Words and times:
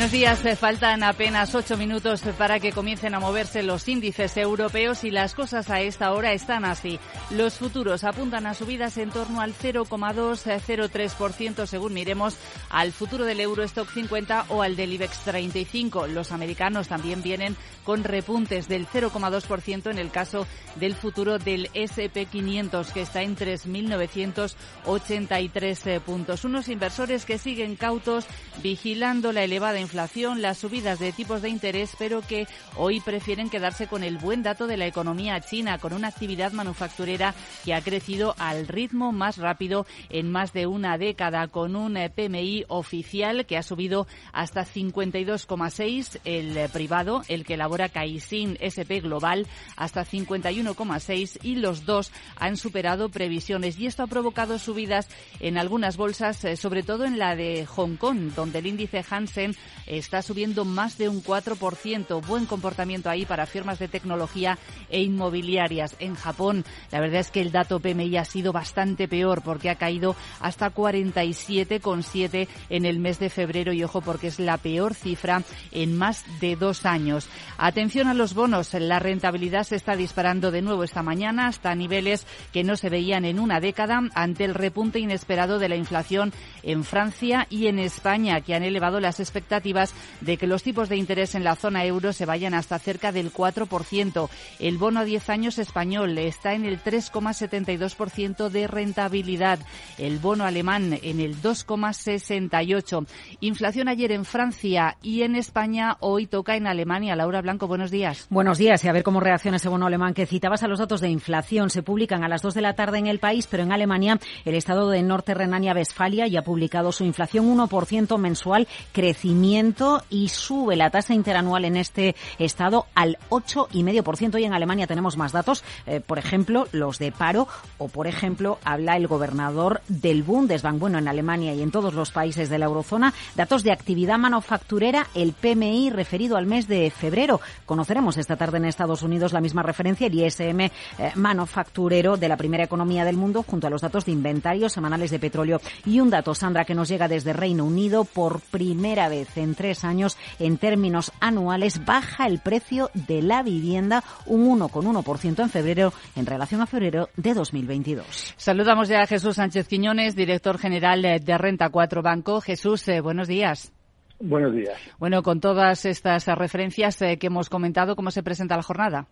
Buenos 0.00 0.12
días. 0.12 0.42
Eh, 0.46 0.56
faltan 0.56 1.02
apenas 1.02 1.54
ocho 1.54 1.76
minutos 1.76 2.22
para 2.38 2.58
que 2.58 2.72
comiencen 2.72 3.14
a 3.14 3.20
moverse 3.20 3.62
los 3.62 3.86
índices 3.86 4.34
europeos 4.38 5.04
y 5.04 5.10
las 5.10 5.34
cosas 5.34 5.68
a 5.68 5.82
esta 5.82 6.14
hora 6.14 6.32
están 6.32 6.64
así. 6.64 6.98
Los 7.28 7.58
futuros 7.58 8.02
apuntan 8.04 8.46
a 8.46 8.54
subidas 8.54 8.96
en 8.96 9.10
torno 9.10 9.42
al 9.42 9.52
0,2-0,3% 9.52 11.66
según 11.66 11.92
miremos 11.92 12.38
al 12.70 12.92
futuro 12.92 13.26
del 13.26 13.40
Eurostock 13.40 13.92
50 13.92 14.46
o 14.48 14.62
al 14.62 14.74
del 14.74 14.94
IBEX 14.94 15.18
35. 15.18 16.06
Los 16.06 16.32
americanos 16.32 16.88
también 16.88 17.22
vienen 17.22 17.54
con 17.84 18.02
repuntes 18.02 18.68
del 18.68 18.86
0,2% 18.86 19.90
en 19.90 19.98
el 19.98 20.10
caso 20.10 20.46
del 20.76 20.94
futuro 20.94 21.38
del 21.38 21.68
SP 21.76 22.24
500 22.24 22.90
que 22.92 23.02
está 23.02 23.20
en 23.20 23.36
3.983 23.36 25.86
eh, 25.86 26.00
puntos. 26.00 26.46
Unos 26.46 26.68
inversores 26.68 27.26
que 27.26 27.36
siguen 27.36 27.76
cautos 27.76 28.24
vigilando 28.62 29.32
la 29.32 29.44
elevada 29.44 29.78
inflación, 29.78 29.89
las 29.94 30.58
subidas 30.58 30.98
de 30.98 31.12
tipos 31.12 31.42
de 31.42 31.48
interés, 31.48 31.94
pero 31.98 32.20
que 32.20 32.46
hoy 32.76 33.00
prefieren 33.00 33.50
quedarse 33.50 33.86
con 33.86 34.02
el 34.02 34.18
buen 34.18 34.42
dato 34.42 34.66
de 34.66 34.76
la 34.76 34.86
economía 34.86 35.40
china, 35.40 35.78
con 35.78 35.92
una 35.92 36.08
actividad 36.08 36.52
manufacturera 36.52 37.34
que 37.64 37.74
ha 37.74 37.82
crecido 37.82 38.34
al 38.38 38.68
ritmo 38.68 39.12
más 39.12 39.38
rápido 39.38 39.86
en 40.08 40.30
más 40.30 40.52
de 40.52 40.66
una 40.66 40.98
década, 40.98 41.48
con 41.48 41.76
un 41.76 41.96
eh, 41.96 42.10
PMI 42.10 42.64
oficial 42.68 43.46
que 43.46 43.56
ha 43.56 43.62
subido 43.62 44.06
hasta 44.32 44.64
52,6, 44.64 46.20
el 46.24 46.56
eh, 46.56 46.68
privado, 46.68 47.22
el 47.28 47.44
que 47.44 47.54
elabora 47.54 47.88
Caixin 47.88 48.58
SP 48.60 49.00
Global, 49.00 49.46
hasta 49.76 50.04
51,6 50.04 51.38
y 51.42 51.56
los 51.56 51.84
dos 51.84 52.12
han 52.36 52.56
superado 52.56 53.08
previsiones. 53.08 53.78
Y 53.78 53.86
esto 53.86 54.02
ha 54.02 54.06
provocado 54.06 54.58
subidas 54.58 55.08
en 55.40 55.58
algunas 55.58 55.96
bolsas, 55.96 56.44
eh, 56.44 56.56
sobre 56.56 56.82
todo 56.82 57.04
en 57.04 57.18
la 57.18 57.36
de 57.36 57.66
Hong 57.66 57.96
Kong, 57.96 58.32
donde 58.34 58.60
el 58.60 58.66
índice 58.66 59.04
Hansen 59.08 59.56
está 59.98 60.22
subiendo 60.22 60.64
más 60.64 60.98
de 60.98 61.08
un 61.08 61.22
4%. 61.22 62.24
Buen 62.26 62.46
comportamiento 62.46 63.10
ahí 63.10 63.26
para 63.26 63.46
firmas 63.46 63.78
de 63.78 63.88
tecnología 63.88 64.58
e 64.88 65.02
inmobiliarias. 65.02 65.96
En 65.98 66.14
Japón, 66.14 66.64
la 66.92 67.00
verdad 67.00 67.20
es 67.20 67.30
que 67.30 67.40
el 67.40 67.50
dato 67.50 67.80
PMI 67.80 68.16
ha 68.16 68.24
sido 68.24 68.52
bastante 68.52 69.08
peor 69.08 69.42
porque 69.42 69.70
ha 69.70 69.74
caído 69.74 70.14
hasta 70.40 70.72
47,7 70.72 72.48
en 72.68 72.84
el 72.84 73.00
mes 73.00 73.18
de 73.18 73.30
febrero 73.30 73.72
y 73.72 73.82
ojo 73.82 74.00
porque 74.00 74.28
es 74.28 74.38
la 74.38 74.58
peor 74.58 74.94
cifra 74.94 75.42
en 75.72 75.96
más 75.96 76.24
de 76.40 76.56
dos 76.56 76.86
años. 76.86 77.28
Atención 77.58 78.06
a 78.08 78.14
los 78.14 78.34
bonos. 78.34 78.72
La 78.74 79.00
rentabilidad 79.00 79.64
se 79.64 79.76
está 79.76 79.96
disparando 79.96 80.50
de 80.50 80.62
nuevo 80.62 80.84
esta 80.84 81.02
mañana 81.02 81.48
hasta 81.48 81.74
niveles 81.74 82.26
que 82.52 82.62
no 82.62 82.76
se 82.76 82.90
veían 82.90 83.24
en 83.24 83.40
una 83.40 83.60
década 83.60 84.00
ante 84.14 84.44
el 84.44 84.54
repunte 84.54 85.00
inesperado 85.00 85.58
de 85.58 85.68
la 85.68 85.76
inflación 85.76 86.32
en 86.62 86.84
Francia 86.84 87.46
y 87.50 87.66
en 87.66 87.78
España 87.78 88.40
que 88.40 88.54
han 88.54 88.62
elevado 88.62 89.00
las 89.00 89.18
expectativas 89.18 89.79
de 90.20 90.36
que 90.36 90.46
los 90.46 90.62
tipos 90.62 90.88
de 90.88 90.96
interés 90.96 91.34
en 91.34 91.44
la 91.44 91.56
zona 91.56 91.84
euro 91.84 92.12
se 92.12 92.26
vayan 92.26 92.54
hasta 92.54 92.78
cerca 92.78 93.12
del 93.12 93.32
4%. 93.32 94.28
El 94.58 94.78
bono 94.78 95.00
a 95.00 95.04
10 95.04 95.30
años 95.30 95.58
español 95.58 96.18
está 96.18 96.54
en 96.54 96.64
el 96.64 96.82
3,72% 96.82 98.48
de 98.48 98.66
rentabilidad. 98.66 99.58
El 99.98 100.18
bono 100.18 100.44
alemán 100.44 100.98
en 101.02 101.20
el 101.20 101.40
2,68%. 101.40 103.06
Inflación 103.40 103.88
ayer 103.88 104.12
en 104.12 104.24
Francia 104.24 104.96
y 105.02 105.22
en 105.22 105.36
España. 105.36 105.96
Hoy 106.00 106.26
toca 106.26 106.56
en 106.56 106.66
Alemania. 106.66 107.16
Laura 107.16 107.40
Blanco, 107.40 107.66
buenos 107.66 107.90
días. 107.90 108.26
Buenos 108.30 108.58
días. 108.58 108.84
Y 108.84 108.88
a 108.88 108.92
ver 108.92 109.02
cómo 109.02 109.20
reacciona 109.20 109.56
ese 109.56 109.68
bono 109.68 109.86
alemán 109.86 110.14
que 110.14 110.26
citabas 110.26 110.62
a 110.62 110.68
los 110.68 110.78
datos 110.78 111.00
de 111.00 111.08
inflación. 111.08 111.70
Se 111.70 111.82
publican 111.82 112.24
a 112.24 112.28
las 112.28 112.42
2 112.42 112.54
de 112.54 112.60
la 112.60 112.74
tarde 112.74 112.98
en 112.98 113.06
el 113.06 113.18
país, 113.18 113.46
pero 113.46 113.62
en 113.62 113.72
Alemania 113.72 114.18
el 114.44 114.54
Estado 114.54 114.90
de 114.90 115.02
Norte 115.02 115.34
Renania-Westfalia 115.34 116.26
ya 116.26 116.40
ha 116.40 116.44
publicado 116.44 116.92
su 116.92 117.04
inflación 117.04 117.46
1% 117.56 118.18
mensual 118.18 118.68
crecimiento 118.92 119.59
y 120.08 120.28
sube 120.28 120.74
la 120.74 120.88
tasa 120.88 121.12
interanual 121.12 121.66
en 121.66 121.76
este 121.76 122.16
estado 122.38 122.86
al 122.94 123.18
8,5%. 123.28 124.40
Y 124.40 124.44
en 124.44 124.54
Alemania 124.54 124.86
tenemos 124.86 125.18
más 125.18 125.32
datos, 125.32 125.62
eh, 125.86 126.00
por 126.00 126.18
ejemplo, 126.18 126.66
los 126.72 126.98
de 126.98 127.12
paro 127.12 127.46
o, 127.76 127.88
por 127.88 128.06
ejemplo, 128.06 128.58
habla 128.64 128.96
el 128.96 129.06
gobernador 129.06 129.82
del 129.88 130.22
Bundesbank. 130.22 130.78
Bueno, 130.78 130.98
en 130.98 131.08
Alemania 131.08 131.52
y 131.52 131.62
en 131.62 131.70
todos 131.70 131.92
los 131.92 132.10
países 132.10 132.48
de 132.48 132.58
la 132.58 132.66
eurozona, 132.66 133.12
datos 133.34 133.62
de 133.62 133.72
actividad 133.72 134.18
manufacturera, 134.18 135.08
el 135.14 135.34
PMI 135.34 135.90
referido 135.90 136.38
al 136.38 136.46
mes 136.46 136.66
de 136.66 136.90
febrero. 136.90 137.40
Conoceremos 137.66 138.16
esta 138.16 138.36
tarde 138.36 138.56
en 138.56 138.64
Estados 138.64 139.02
Unidos 139.02 139.34
la 139.34 139.42
misma 139.42 139.62
referencia, 139.62 140.06
el 140.06 140.18
ISM 140.18 140.60
eh, 140.60 140.70
manufacturero 141.16 142.16
de 142.16 142.28
la 142.28 142.38
primera 142.38 142.64
economía 142.64 143.04
del 143.04 143.16
mundo, 143.16 143.44
junto 143.46 143.66
a 143.66 143.70
los 143.70 143.82
datos 143.82 144.06
de 144.06 144.12
inventarios 144.12 144.72
semanales 144.72 145.10
de 145.10 145.18
petróleo. 145.18 145.60
Y 145.84 146.00
un 146.00 146.08
dato, 146.08 146.34
Sandra, 146.34 146.64
que 146.64 146.74
nos 146.74 146.88
llega 146.88 147.08
desde 147.08 147.34
Reino 147.34 147.64
Unido 147.64 148.04
por 148.04 148.40
primera 148.40 149.08
vez 149.10 149.36
en 149.36 149.49
tres 149.54 149.84
años, 149.84 150.16
en 150.38 150.58
términos 150.58 151.12
anuales, 151.20 151.84
baja 151.84 152.26
el 152.26 152.38
precio 152.38 152.90
de 152.94 153.22
la 153.22 153.42
vivienda 153.42 154.02
un 154.26 154.58
1,1% 154.58 155.42
en 155.42 155.50
febrero 155.50 155.92
en 156.16 156.26
relación 156.26 156.60
a 156.60 156.66
febrero 156.66 157.08
de 157.16 157.34
2022. 157.34 158.34
Saludamos 158.36 158.88
ya 158.88 159.02
a 159.02 159.06
Jesús 159.06 159.36
Sánchez 159.36 159.68
Quiñones, 159.68 160.16
director 160.16 160.58
general 160.58 161.02
de 161.02 161.38
Renta 161.38 161.68
4 161.68 162.02
Banco. 162.02 162.40
Jesús, 162.40 162.86
eh, 162.88 163.00
buenos 163.00 163.28
días. 163.28 163.72
Buenos 164.20 164.52
días. 164.54 164.76
Bueno, 164.98 165.22
con 165.22 165.40
todas 165.40 165.86
estas 165.86 166.26
referencias 166.26 167.00
eh, 167.00 167.18
que 167.18 167.28
hemos 167.28 167.48
comentado, 167.48 167.96
¿cómo 167.96 168.10
se 168.10 168.22
presenta 168.22 168.56
la 168.56 168.62
jornada? 168.62 169.08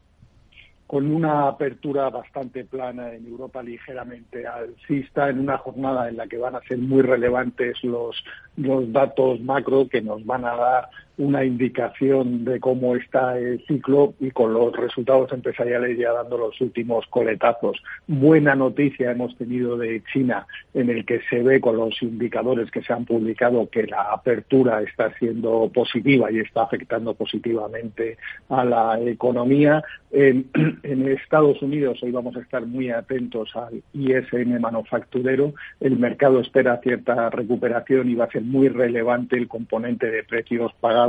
Con 0.89 1.15
una 1.15 1.49
apertura 1.49 2.09
bastante 2.09 2.65
plana 2.65 3.13
en 3.13 3.27
Europa 3.27 3.63
ligeramente 3.63 4.47
alcista 4.47 5.29
en 5.29 5.39
una 5.39 5.59
jornada 5.59 6.09
en 6.09 6.17
la 6.17 6.27
que 6.27 6.39
van 6.39 6.57
a 6.57 6.63
ser 6.63 6.79
muy 6.79 7.03
relevantes 7.03 7.77
los, 7.85 8.17
los 8.57 8.91
datos 8.91 9.39
macro 9.43 9.87
que 9.87 10.01
nos 10.01 10.25
van 10.25 10.47
a 10.47 10.57
dar 10.57 10.89
una 11.19 11.45
indicación 11.45 12.45
de 12.45 12.61
cómo 12.61 12.95
está 12.95 13.37
el 13.37 13.65
ciclo 13.67 14.15
y 14.21 14.31
con 14.31 14.55
los 14.55 14.75
resultados 14.75 15.33
empresariales 15.33 15.99
ya 15.99 16.13
dando 16.13 16.39
los 16.39 16.61
últimos 16.61 17.07
coletazos. 17.09 17.83
Buena 18.07 18.55
noticia 18.55 19.11
hemos 19.11 19.37
tenido 19.37 19.77
de 19.77 20.03
China 20.13 20.47
en 20.75 20.91
el 20.91 21.05
que 21.05 21.21
se 21.29 21.43
ve 21.43 21.61
con 21.61 21.77
los 21.77 22.01
indicadores 22.03 22.71
que 22.71 22.83
se 22.83 22.93
han 22.93 23.05
publicado 23.05 23.69
que 23.69 23.83
la 23.89 24.13
apertura 24.13 24.81
está 24.83 25.13
siendo 25.19 25.69
positiva 25.75 26.31
y 26.31 26.39
está 26.39 26.63
afectando 26.63 27.15
positivamente 27.15 28.17
a 28.49 28.65
la 28.65 29.01
economía. 29.01 29.83
En, 30.13 30.49
en 30.85 31.09
Estados 31.09 31.61
Unidos 31.63 31.99
hoy 32.01 32.13
vamos 32.13 32.37
a 32.37 32.41
estar 32.41 32.65
muy 32.65 32.91
atentos 32.91 33.51
al 33.57 33.83
ISM 33.93 34.61
manufacturero. 34.61 35.53
El 35.81 35.99
mercado 35.99 36.41
espera 36.41 36.81
cierta 36.81 37.29
recuperación 37.31 38.09
y 38.09 38.15
va 38.15 38.27
a 38.27 38.31
ser 38.31 38.43
muy 38.43 38.69
relevante 38.69 39.37
el 39.37 39.49
componente 39.49 40.09
de 40.11 40.23
precios 40.23 40.73
pagados 40.81 41.08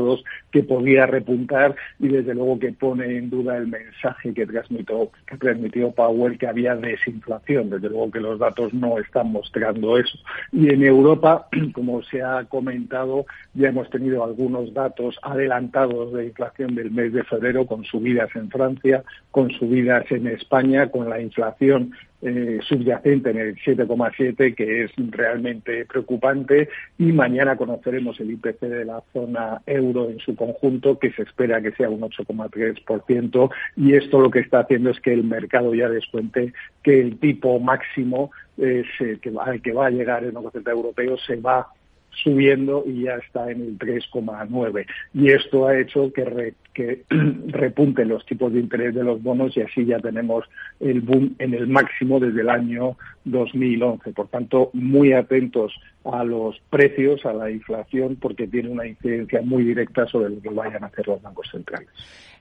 que 0.51 0.63
podía 0.63 1.05
repuntar 1.05 1.75
y 1.99 2.07
desde 2.07 2.33
luego 2.33 2.59
que 2.59 2.71
pone 2.73 3.17
en 3.17 3.29
duda 3.29 3.57
el 3.57 3.67
mensaje 3.67 4.33
que 4.33 4.45
transmitió, 4.45 5.11
que 5.27 5.37
transmitió 5.37 5.91
Powell 5.91 6.37
que 6.37 6.47
había 6.47 6.75
desinflación. 6.75 7.69
Desde 7.69 7.89
luego 7.89 8.11
que 8.11 8.19
los 8.19 8.39
datos 8.39 8.73
no 8.73 8.97
están 8.97 9.31
mostrando 9.31 9.97
eso. 9.97 10.17
Y 10.51 10.69
en 10.69 10.83
Europa, 10.83 11.47
como 11.73 12.01
se 12.03 12.21
ha 12.21 12.45
comentado, 12.45 13.25
ya 13.53 13.69
hemos 13.69 13.89
tenido 13.89 14.23
algunos 14.23 14.73
datos 14.73 15.17
adelantados 15.21 16.13
de 16.13 16.25
inflación 16.25 16.75
del 16.75 16.91
mes 16.91 17.13
de 17.13 17.23
febrero 17.23 17.65
con 17.65 17.83
subidas 17.83 18.29
en 18.35 18.49
Francia, 18.49 19.03
con 19.31 19.51
subidas 19.51 20.05
en 20.11 20.27
España, 20.27 20.89
con 20.89 21.09
la 21.09 21.21
inflación 21.21 21.91
eh, 22.21 22.59
subyacente 22.67 23.29
en 23.29 23.37
el 23.37 23.55
7,7, 23.55 24.55
que 24.55 24.83
es 24.83 24.91
realmente 25.11 25.85
preocupante, 25.85 26.69
y 26.97 27.11
mañana 27.11 27.55
conoceremos 27.55 28.19
el 28.19 28.31
IPC 28.31 28.59
de 28.61 28.85
la 28.85 29.01
zona 29.13 29.61
euro 29.65 30.09
en 30.09 30.19
su 30.19 30.35
conjunto, 30.35 30.99
que 30.99 31.11
se 31.11 31.23
espera 31.23 31.61
que 31.61 31.71
sea 31.71 31.89
un 31.89 32.01
8,3%, 32.01 33.49
y 33.77 33.93
esto 33.93 34.19
lo 34.19 34.31
que 34.31 34.39
está 34.39 34.59
haciendo 34.59 34.89
es 34.89 34.99
que 34.99 35.13
el 35.13 35.23
mercado 35.23 35.73
ya 35.73 35.89
descuente 35.89 36.53
que 36.83 36.99
el 36.99 37.19
tipo 37.19 37.59
máximo 37.59 38.31
eh, 38.57 38.83
que, 39.21 39.31
va, 39.31 39.57
que 39.57 39.71
va 39.71 39.87
a 39.87 39.91
llegar 39.91 40.23
el 40.23 40.33
Central 40.51 40.75
Europeo 40.75 41.17
se 41.17 41.37
va 41.37 41.67
subiendo 42.23 42.83
y 42.85 43.03
ya 43.03 43.15
está 43.15 43.49
en 43.51 43.61
el 43.61 43.77
3,9. 43.77 44.85
Y 45.13 45.29
esto 45.29 45.67
ha 45.67 45.77
hecho 45.77 46.11
que, 46.13 46.53
repunten 47.47 48.07
los 48.07 48.25
tipos 48.25 48.53
de 48.53 48.59
interés 48.59 48.95
de 48.95 49.03
los 49.03 49.21
bonos 49.21 49.55
y 49.57 49.61
así 49.61 49.85
ya 49.85 49.99
tenemos 49.99 50.45
el 50.79 51.01
boom 51.01 51.35
en 51.39 51.53
el 51.53 51.67
máximo 51.67 52.19
desde 52.19 52.41
el 52.41 52.49
año 52.49 52.97
2011. 53.25 54.13
Por 54.13 54.27
tanto, 54.29 54.69
muy 54.73 55.13
atentos 55.13 55.73
a 56.05 56.23
los 56.23 56.59
precios, 56.69 57.25
a 57.25 57.33
la 57.33 57.51
inflación, 57.51 58.15
porque 58.15 58.47
tiene 58.47 58.69
una 58.69 58.87
incidencia 58.87 59.41
muy 59.41 59.63
directa 59.63 60.05
sobre 60.07 60.29
lo 60.29 60.41
que 60.41 60.49
vayan 60.49 60.83
a 60.83 60.87
hacer 60.87 61.07
los 61.07 61.21
bancos 61.21 61.49
centrales. 61.51 61.89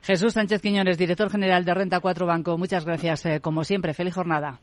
Jesús 0.03 0.35
Sánchez 0.35 0.63
Quiñones, 0.63 0.99
director 0.99 1.31
general 1.31 1.65
de 1.65 1.75
Renta 1.75 2.01
4 2.01 2.27
Banco. 2.27 2.57
Muchas 2.57 2.85
gracias, 2.85 3.27
eh, 3.27 3.41
como 3.41 3.65
siempre. 3.65 3.95
Feliz 3.95 4.15
jornada. 4.15 4.61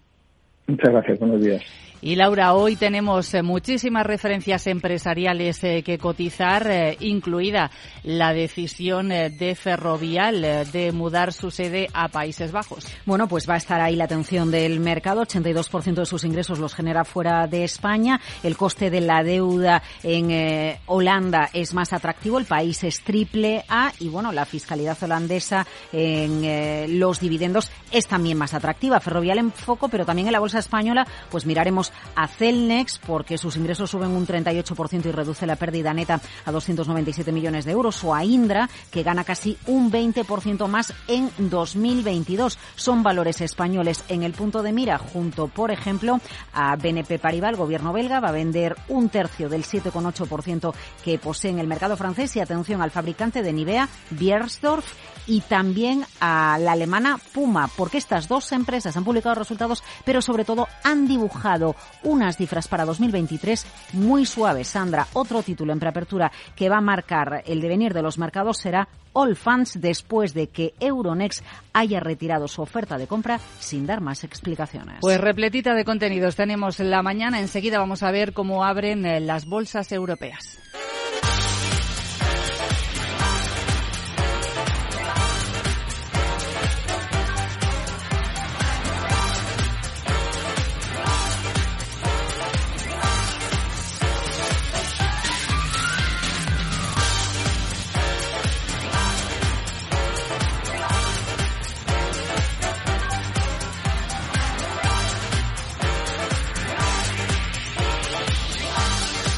Muchas 0.68 0.92
gracias, 0.92 1.20
buenos 1.20 1.42
días. 1.42 1.64
Y 2.06 2.16
Laura, 2.16 2.54
hoy 2.54 2.76
tenemos 2.76 3.34
eh, 3.34 3.42
muchísimas 3.42 4.06
referencias 4.06 4.68
empresariales 4.68 5.64
eh, 5.64 5.82
que 5.82 5.98
cotizar, 5.98 6.68
eh, 6.70 6.98
incluida 7.00 7.72
la 8.04 8.32
decisión 8.32 9.10
de 9.10 9.58
Ferrovial 9.60 10.70
de 10.72 10.92
mudar 10.92 11.34
su 11.34 11.50
sede 11.50 11.88
a 11.94 12.10
Países 12.10 12.52
Bajos. 12.52 12.86
Bueno, 13.08 13.28
pues 13.28 13.50
va 13.50 13.56
a 13.56 13.58
estar 13.58 13.82
ahí 13.82 13.96
la 13.96 14.04
atención 14.04 14.52
del 14.52 14.80
mercado. 14.80 15.24
82% 15.24 15.96
de 15.96 16.06
sus 16.06 16.24
ingresos 16.24 16.60
los 16.60 16.76
genera 16.76 17.06
fuera 17.06 17.48
de 17.48 17.64
España. 17.64 18.22
El 18.44 18.56
coste 18.56 18.92
de 18.92 19.02
la 19.02 19.24
deuda 19.24 19.82
en 20.04 20.78
Holanda 20.86 21.50
es 21.54 21.74
más 21.74 21.92
atractivo. 21.94 22.38
El 22.38 22.46
país 22.46 22.84
es 22.84 23.02
triple 23.02 23.64
A 23.68 23.92
y 24.00 24.10
bueno, 24.10 24.32
la 24.32 24.46
fiscalidad 24.46 25.02
holandesa 25.02 25.66
en 25.92 27.00
los 27.00 27.20
dividendos 27.20 27.72
es 27.92 28.06
también 28.06 28.38
más 28.38 28.54
atractiva. 28.54 29.00
Ferrovial 29.00 29.40
en 29.40 29.52
foco, 29.52 29.90
pero 29.90 30.06
también 30.06 30.28
en 30.28 30.34
la 30.34 30.40
bolsa 30.40 30.55
española, 30.60 31.08
pues 31.30 31.46
miraremos 31.46 31.92
a 32.16 32.28
Celnex 32.28 33.00
porque 33.00 33.38
sus 33.38 33.58
ingresos 33.58 33.90
suben 33.90 34.12
un 34.12 34.28
38% 34.28 35.06
y 35.06 35.12
reduce 35.12 35.46
la 35.46 35.56
pérdida 35.56 35.94
neta 35.94 36.22
a 36.46 36.52
297 36.52 37.32
millones 37.32 37.66
de 37.66 37.72
euros 37.72 38.04
o 38.04 38.14
a 38.14 38.24
Indra 38.24 38.70
que 38.92 39.04
gana 39.04 39.24
casi 39.24 39.58
un 39.68 39.92
20% 39.92 40.68
más 40.68 40.94
en 41.08 41.32
2022. 41.38 42.58
Son 42.76 43.04
valores 43.04 43.42
españoles 43.42 44.04
en 44.10 44.24
el 44.24 44.34
punto 44.34 44.64
de 44.64 44.72
mira 44.72 44.98
junto, 44.98 45.48
por 45.48 45.72
ejemplo, 45.72 46.20
a 46.54 46.76
BNP 46.76 47.20
Paribas, 47.20 47.52
el 47.52 47.58
gobierno 47.58 47.94
belga 47.94 48.20
va 48.20 48.30
a 48.30 48.34
vender 48.34 48.76
un 48.88 49.10
tercio 49.10 49.50
del 49.50 49.64
7,8% 49.64 50.74
que 51.04 51.18
posee 51.18 51.52
en 51.52 51.60
el 51.60 51.68
mercado 51.68 51.98
francés 51.98 52.36
y 52.36 52.40
atención 52.40 52.82
al 52.82 52.92
fabricante 52.92 53.44
de 53.44 53.54
Nivea, 53.54 53.90
Biersdorf 54.12 54.86
y 55.28 55.42
también 55.42 56.06
a 56.20 56.58
la 56.60 56.74
alemana 56.74 57.20
Puma, 57.34 57.70
porque 57.76 57.98
estas 57.98 58.28
dos 58.28 58.52
empresas 58.52 58.96
han 58.96 59.04
publicado 59.04 59.36
resultados, 59.36 59.84
pero 60.04 60.22
sobre 60.22 60.45
todo 60.46 60.68
han 60.84 61.08
dibujado 61.08 61.76
unas 62.04 62.38
cifras 62.38 62.68
para 62.68 62.86
2023 62.86 63.66
muy 63.94 64.26
suaves. 64.26 64.68
Sandra, 64.68 65.08
otro 65.14 65.44
título 65.44 65.74
en 65.74 65.80
preapertura 65.80 66.32
que 66.56 66.70
va 66.70 66.78
a 66.78 66.82
marcar 66.82 67.44
el 67.46 67.62
devenir 67.62 67.94
de 67.94 68.02
los 68.02 68.18
mercados 68.18 68.58
será 68.58 68.88
All 69.14 69.36
Funds 69.36 69.80
después 69.80 70.34
de 70.34 70.48
que 70.48 70.74
Euronext 70.80 71.44
haya 71.74 72.00
retirado 72.00 72.48
su 72.48 72.62
oferta 72.62 72.98
de 72.98 73.08
compra 73.08 73.40
sin 73.60 73.86
dar 73.86 74.02
más 74.02 74.24
explicaciones. 74.24 74.98
Pues 75.02 75.20
repletita 75.20 75.74
de 75.74 75.86
contenidos 75.86 76.36
tenemos 76.36 76.80
la 76.80 77.02
mañana. 77.02 77.40
Enseguida 77.40 77.80
vamos 77.80 78.04
a 78.04 78.12
ver 78.12 78.34
cómo 78.34 78.64
abren 78.64 79.06
eh, 79.06 79.20
las 79.20 79.46
bolsas 79.46 79.92
europeas. 79.92 80.60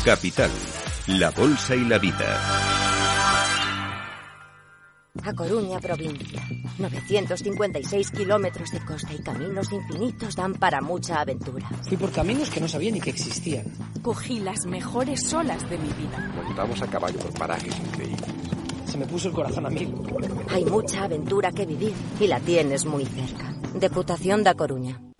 Capital, 0.07 0.49
la 1.07 1.31
Bolsa 1.31 1.75
y 1.75 1.83
la 1.83 1.99
Vida. 1.99 2.39
A 5.21 5.33
Coruña, 5.33 5.81
provincia. 5.81 6.41
956 6.77 8.11
kilómetros 8.11 8.71
de 8.71 8.85
costa 8.85 9.13
y 9.13 9.21
caminos 9.21 9.69
infinitos 9.73 10.37
dan 10.37 10.53
para 10.53 10.79
mucha 10.79 11.19
aventura. 11.19 11.67
Fui 11.89 11.97
por 11.97 12.13
caminos 12.13 12.49
que 12.49 12.61
no 12.61 12.69
sabía 12.69 12.89
ni 12.89 13.01
que 13.01 13.09
existían. 13.09 13.65
Cogí 14.01 14.39
las 14.39 14.65
mejores 14.65 15.33
olas 15.33 15.69
de 15.69 15.77
mi 15.77 15.89
vida. 15.89 16.31
Montamos 16.41 16.81
a 16.81 16.87
caballo 16.87 17.19
por 17.19 17.33
parajes 17.33 17.77
increíbles. 17.77 18.29
Se 18.85 18.97
me 18.97 19.05
puso 19.07 19.27
el 19.27 19.33
corazón 19.33 19.65
a 19.65 19.69
mil. 19.69 19.93
Hay 20.47 20.63
mucha 20.63 21.03
aventura 21.03 21.51
que 21.51 21.65
vivir 21.65 21.91
y 22.21 22.27
la 22.27 22.39
tienes 22.39 22.85
muy 22.85 23.03
cerca. 23.03 23.53
Deputación 23.73 24.41
da 24.41 24.53
Coruña. 24.53 25.01